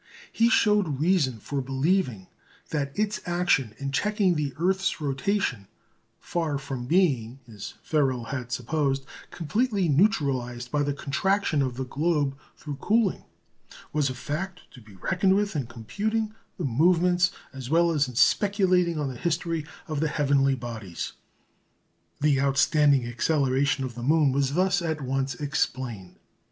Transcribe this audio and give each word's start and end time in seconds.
He 0.31 0.49
showed 0.49 0.99
reason 0.99 1.37
for 1.37 1.61
believing 1.61 2.25
that 2.71 2.91
its 2.97 3.21
action 3.27 3.75
in 3.77 3.91
checking 3.91 4.33
the 4.33 4.51
earth's 4.57 4.99
rotation, 4.99 5.67
far 6.19 6.57
from 6.57 6.87
being, 6.87 7.37
as 7.47 7.75
Ferrel 7.83 8.23
had 8.29 8.51
supposed, 8.51 9.05
completely 9.29 9.87
neutralised 9.89 10.71
by 10.71 10.81
the 10.81 10.95
contraction 10.95 11.61
of 11.61 11.75
the 11.77 11.85
globe 11.85 12.35
through 12.57 12.77
cooling, 12.77 13.25
was 13.93 14.09
a 14.09 14.15
fact 14.15 14.61
to 14.71 14.81
be 14.81 14.95
reckoned 14.95 15.35
with 15.35 15.55
in 15.55 15.67
computing 15.67 16.33
the 16.57 16.65
movements, 16.65 17.31
as 17.53 17.69
well 17.69 17.91
as 17.91 18.07
in 18.07 18.15
speculating 18.15 18.97
on 18.97 19.07
the 19.07 19.15
history, 19.19 19.67
of 19.87 19.99
the 19.99 20.07
heavenly 20.07 20.55
bodies. 20.55 21.13
The 22.21 22.41
outstanding 22.41 23.05
acceleration 23.05 23.83
of 23.83 23.93
the 23.93 24.01
moon 24.01 24.31
was 24.31 24.55
thus 24.55 24.81
at 24.81 25.01
once 25.01 25.35
explained. 25.35 26.15